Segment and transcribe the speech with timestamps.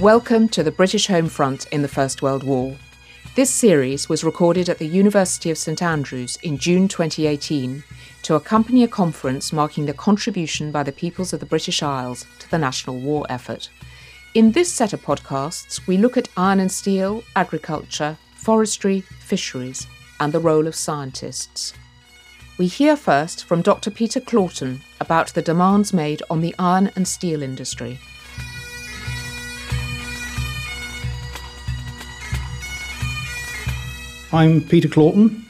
[0.00, 2.76] Welcome to the British home front in the First World War.
[3.34, 7.82] This series was recorded at the University of St Andrews in June 2018
[8.24, 12.50] to accompany a conference marking the contribution by the peoples of the British Isles to
[12.50, 13.70] the national war effort.
[14.34, 19.86] In this set of podcasts, we look at iron and steel, agriculture, forestry, fisheries,
[20.20, 21.72] and the role of scientists.
[22.58, 23.90] We hear first from Dr.
[23.90, 27.98] Peter Claughton about the demands made on the iron and steel industry.
[34.32, 35.46] I'm Peter Claughton.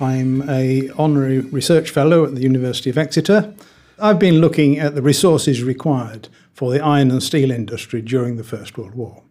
[0.00, 3.54] I'm a honorary research fellow at the University of Exeter.
[3.98, 8.44] I've been looking at the resources required for the iron and steel industry during the
[8.44, 9.22] First World War.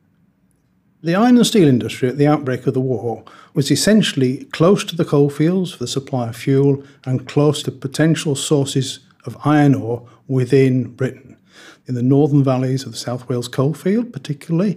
[1.03, 4.95] The iron and steel industry at the outbreak of the war was essentially close to
[4.95, 10.09] the coalfields for the supply of fuel and close to potential sources of iron ore
[10.27, 11.37] within Britain.
[11.85, 14.75] In the northern valleys of the South Wales coalfield, particularly,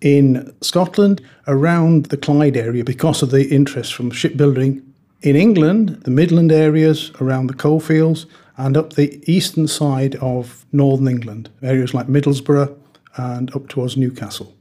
[0.00, 4.82] in Scotland, around the Clyde area, because of the interest from shipbuilding.
[5.22, 11.08] In England, the Midland areas around the coalfields, and up the eastern side of northern
[11.08, 12.76] England, areas like Middlesbrough
[13.16, 14.54] and up towards Newcastle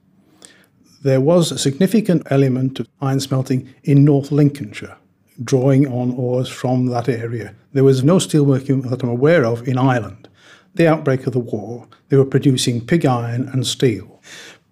[1.02, 4.98] there was a significant element of iron smelting in North Lincolnshire,
[5.44, 7.56] drawing on ores from that area.
[7.74, 10.28] There was no steelworking that I'm aware of in Ireland.
[10.76, 14.22] The outbreak of the war, they were producing pig iron and steel.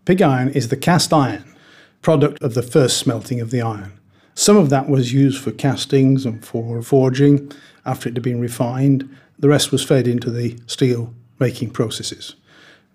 [0.08, 1.44] Pig iron is the cast iron
[2.02, 4.00] product of the first smelting of the iron.
[4.36, 7.52] Some of that was used for castings and for forging
[7.86, 9.14] after it had been refined.
[9.38, 12.38] The rest was fed into the steel making processes.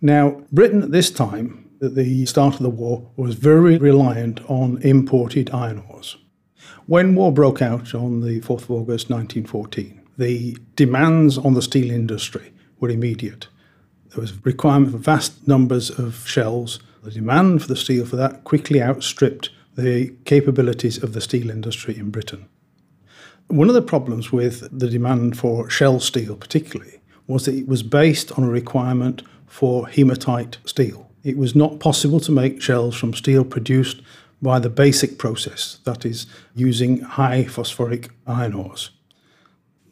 [0.00, 4.80] Now, Britain at this time at the start of the war was very reliant on
[4.80, 6.16] imported iron ores.
[6.86, 11.90] When war broke out on the 4th of August 1914, the demands on the steel
[11.90, 13.48] industry were immediate.
[14.08, 16.80] There was a requirement for vast numbers of shells.
[17.02, 21.96] The demand for the steel for that quickly outstripped the capabilities of the steel industry
[21.96, 22.46] in Britain.
[23.48, 27.82] One of the problems with the demand for shell steel, particularly, was that it was
[27.82, 33.14] based on a requirement for hematite steel it was not possible to make shells from
[33.14, 34.02] steel produced
[34.40, 38.90] by the basic process, that is, using high phosphoric iron ores.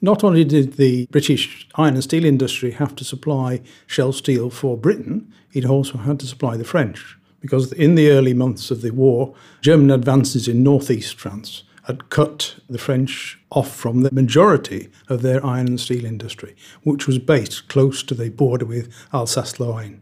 [0.03, 4.77] Not only did the British iron and steel industry have to supply shell steel for
[4.77, 8.93] Britain, it also had to supply the French, because in the early months of the
[8.93, 15.23] war, German advances in northeast France had cut the French off from the majority of
[15.23, 20.01] their iron and steel industry, which was based close to the border with Alsace Lorraine.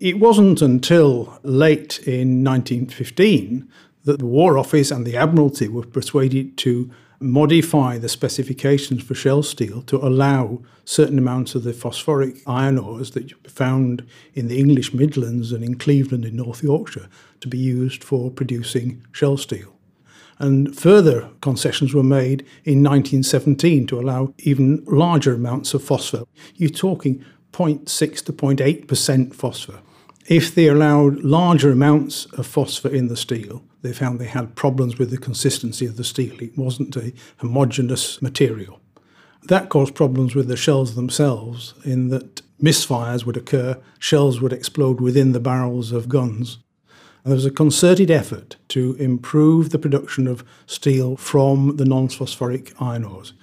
[0.00, 3.68] It wasn't until late in 1915
[4.04, 6.90] that the War Office and the Admiralty were persuaded to
[7.24, 13.12] modify the specifications for shell steel to allow certain amounts of the phosphoric iron ores
[13.12, 17.08] that you found in the English Midlands and in Cleveland in North Yorkshire
[17.40, 19.74] to be used for producing shell steel.
[20.38, 26.24] And further concessions were made in 1917 to allow even larger amounts of phosphor.
[26.56, 29.80] You're talking 0.6 to 0.8% phosphor.
[30.26, 34.98] If they allowed larger amounts of phosphor in the steel, they found they had problems
[34.98, 36.34] with the consistency of the steel.
[36.40, 38.80] It wasn't a homogeneous material.
[39.44, 45.00] That caused problems with the shells themselves, in that misfires would occur, shells would explode
[45.00, 46.58] within the barrels of guns.
[47.22, 52.08] And there was a concerted effort to improve the production of steel from the non
[52.08, 53.34] phosphoric iron ores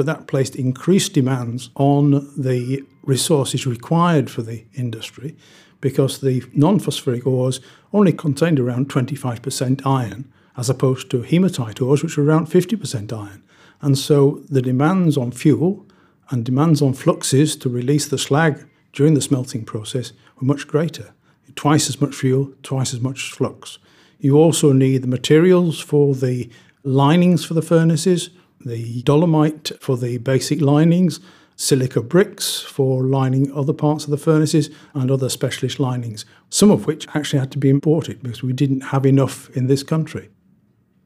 [0.00, 5.36] but that placed increased demands on the resources required for the industry
[5.80, 7.60] because the non phosphoric ores
[7.92, 13.42] only contained around 25% iron, as opposed to hematite ores, which were around 50% iron.
[13.80, 15.86] And so the demands on fuel
[16.30, 21.12] and demands on fluxes to release the slag during the smelting process were much greater.
[21.56, 23.78] Twice as much fuel, twice as much flux.
[24.18, 26.50] You also need the materials for the
[26.84, 28.30] linings for the furnaces,
[28.64, 31.20] the dolomite for the basic linings,
[31.60, 36.86] silica bricks for lining other parts of the furnaces, and other specialist linings, some of
[36.86, 40.30] which actually had to be imported because we didn't have enough in this country.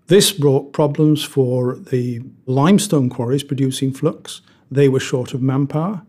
[0.06, 4.42] This brought problems for the limestone quarries producing flux.
[4.70, 6.02] They were short of manpower.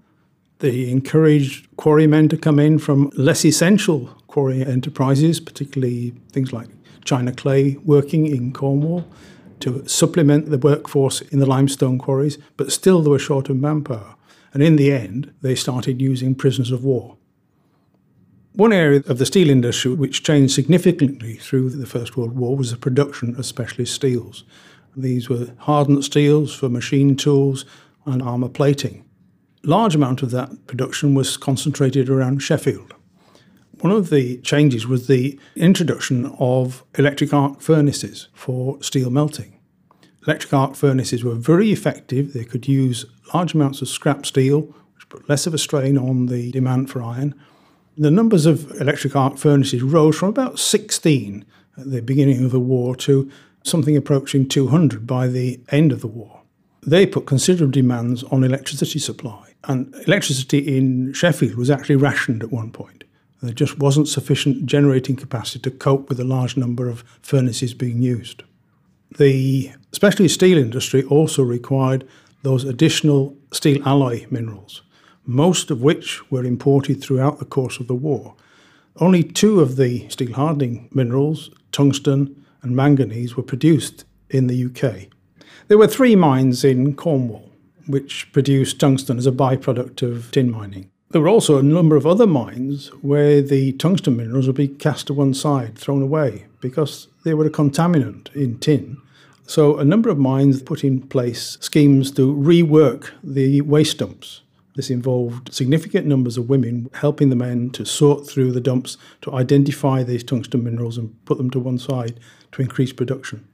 [0.59, 6.67] They encouraged quarrymen to come in from less essential quarry enterprises, particularly things like
[7.03, 9.07] China clay working in Cornwall
[9.61, 14.15] to supplement the workforce in the limestone quarries, but still they were short of manpower.
[14.55, 17.17] And in the end, they started using prisoners of war.
[18.53, 22.71] One area of the steel industry which changed significantly through the First World War was
[22.71, 24.45] the production of specialist steels.
[24.95, 27.65] These were hardened steels for machine tools
[28.05, 29.03] and armour plating.
[29.63, 32.93] Large amount of that production was concentrated around Sheffield.
[33.81, 39.54] One of the changes was the introduction of electric arc furnaces for steel melting.
[40.27, 42.33] Electric arc furnaces were very effective.
[42.33, 44.61] They could use large amounts of scrap steel,
[44.95, 47.35] which put less of a strain on the demand for iron.
[47.97, 51.45] The numbers of electric arc furnaces rose from about 16
[51.77, 53.29] at the beginning of the war to
[53.63, 56.41] something approaching 200 by the end of the war.
[56.85, 62.51] They put considerable demands on electricity supply, and electricity in Sheffield was actually rationed at
[62.51, 63.03] one point.
[63.41, 68.01] There just wasn't sufficient generating capacity to cope with the large number of furnaces being
[68.01, 68.43] used.
[69.17, 72.05] The specialty steel industry also required
[72.43, 74.81] those additional steel alloy minerals,
[75.25, 78.35] most of which were imported throughout the course of the war.
[78.97, 85.07] Only two of the steel hardening minerals, tungsten and manganese, were produced in the UK.
[85.69, 87.49] There were three mines in Cornwall
[87.87, 90.89] which produced tungsten as a byproduct of tin mining.
[91.11, 95.07] There were also a number of other mines where the tungsten minerals would be cast
[95.07, 98.97] to one side, thrown away, because they were a contaminant in tin.
[99.47, 104.41] So a number of mines put in place schemes to rework the waste dumps.
[104.75, 109.33] This involved significant numbers of women helping the men to sort through the dumps to
[109.33, 112.19] identify these tungsten minerals and put them to one side
[112.51, 113.47] to increase production.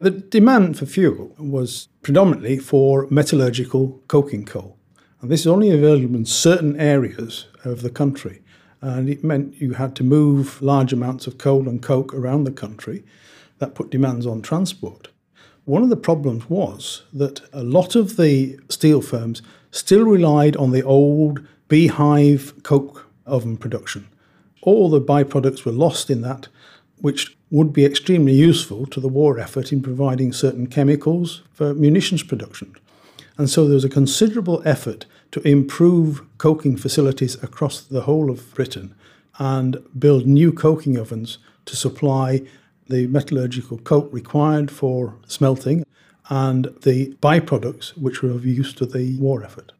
[0.00, 4.78] The demand for fuel was predominantly for metallurgical coking coal.
[5.20, 8.40] And this is only available in certain areas of the country.
[8.80, 12.52] And it meant you had to move large amounts of coal and coke around the
[12.52, 13.04] country.
[13.58, 15.08] That put demands on transport.
[15.64, 20.70] One of the problems was that a lot of the steel firms still relied on
[20.70, 24.08] the old beehive coke oven production.
[24.62, 26.48] All the byproducts were lost in that,
[27.00, 32.22] which would be extremely useful to the war effort in providing certain chemicals for munitions
[32.22, 32.74] production.
[33.36, 38.54] And so there was a considerable effort to improve coking facilities across the whole of
[38.54, 38.94] Britain
[39.38, 42.42] and build new coking ovens to supply
[42.88, 45.84] the metallurgical coke required for smelting
[46.28, 49.72] and the byproducts which were of use to the war effort.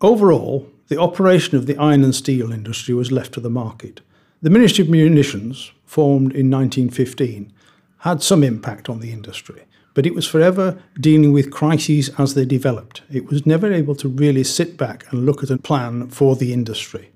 [0.00, 4.00] Overall, the operation of the iron and steel industry was left to the market.
[4.42, 7.52] The Ministry of Munitions, formed in 1915,
[7.98, 9.64] had some impact on the industry
[9.96, 13.00] but it was forever dealing with crises as they developed.
[13.10, 16.52] It was never able to really sit back and look at a plan for the
[16.52, 17.08] industry.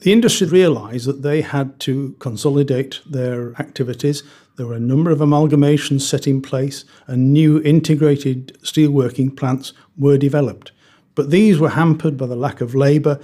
[0.00, 4.22] The industry realised that they had to consolidate their activities.
[4.56, 10.16] There were a number of amalgamations set in place, and new integrated steelworking plants were
[10.16, 10.70] developed.
[11.16, 13.18] But these were hampered by the lack of labour,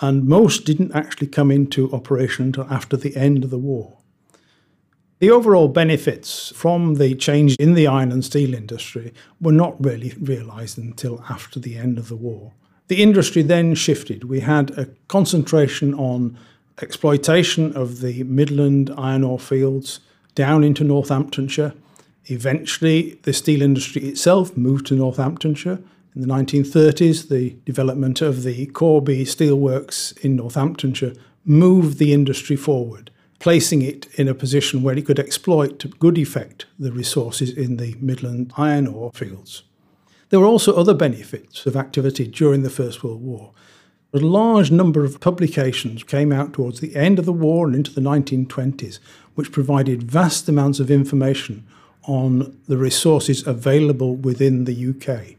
[0.00, 3.98] and most didn't actually come into operation until after the end of the war.
[5.18, 10.14] The overall benefits from the change in the iron and steel industry were not really
[10.20, 12.52] realised until after the end of the war.
[12.88, 14.24] The industry then shifted.
[14.24, 16.38] We had a concentration on
[16.80, 20.00] exploitation of the Midland iron ore fields
[20.34, 21.74] down into Northamptonshire.
[22.26, 25.78] Eventually, the steel industry itself moved to Northamptonshire.
[26.14, 31.14] In the 1930s, the development of the Corby Steelworks in Northamptonshire
[31.44, 33.10] moved the industry forward
[33.42, 37.76] placing it in a position where it could exploit to good effect the resources in
[37.76, 39.64] the Midland iron ore fields.
[40.32, 43.52] There were also other benefits of activity during the First World War.
[44.14, 47.92] A large number of publications came out towards the end of the war and into
[47.92, 48.98] the 1920s,
[49.34, 51.66] which provided vast amounts of information
[52.04, 55.36] on the resources available within the UK.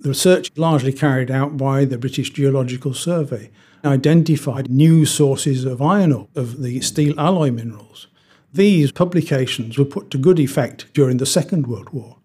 [0.00, 3.50] The research largely carried out by the British Geological Survey
[3.86, 8.08] identified new sources of iron ore, of the steel alloy minerals.
[8.52, 12.18] These publications were put to good effect during the Second World War.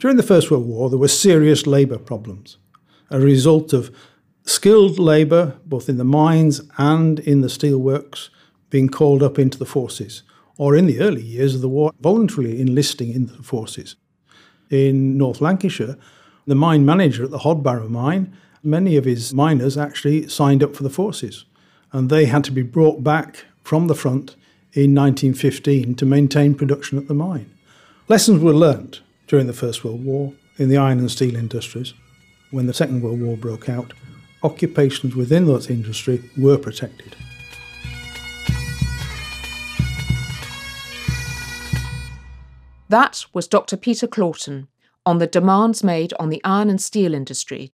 [0.00, 2.56] During the First World War, there were serious labour problems,
[3.10, 3.94] a result of
[4.46, 8.30] skilled labour, both in the mines and in the steelworks,
[8.70, 10.22] being called up into the forces,
[10.56, 13.96] or in the early years of the war, voluntarily enlisting in the forces.
[14.70, 15.98] In North Lancashire,
[16.46, 20.82] the mine manager at the Hodbarrow mine many of his miners actually signed up for
[20.82, 21.44] the forces,
[21.92, 24.34] and they had to be brought back from the front
[24.72, 27.54] in 1915 to maintain production at the mine.
[28.08, 31.94] Lessons were learnt during the First World War in the iron and steel industries.
[32.50, 33.92] When the Second World War broke out,
[34.42, 37.16] occupations within that industry were protected.
[42.88, 43.76] That was Dr.
[43.76, 44.66] Peter Claughton
[45.06, 47.72] on the demands made on the iron and steel industry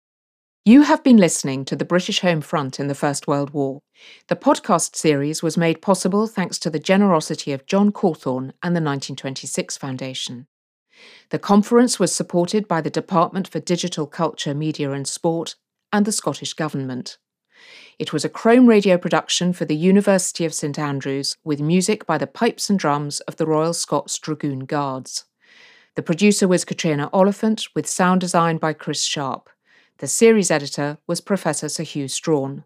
[0.66, 3.80] you have been listening to the British Home Front in the First World War.
[4.28, 8.85] The podcast series was made possible thanks to the generosity of John Cawthorne and the
[8.85, 10.47] 1926 Foundation.
[11.30, 15.54] The conference was supported by the Department for Digital Culture, Media and Sport
[15.92, 17.19] and the Scottish Government.
[17.99, 22.19] It was a Chrome radio production for the University of St Andrews with music by
[22.19, 25.25] the pipes and drums of the Royal Scots Dragoon Guards.
[25.97, 29.50] The producer was Katrina Oliphant with sound design by Chris Sharp.
[29.99, 32.64] The series editor was Professor Sir Hew Strachan.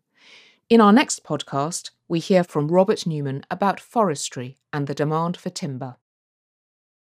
[0.70, 5.50] In our next podcast, we hear from Robert Newman about forestry and the demand for
[5.50, 5.96] timber.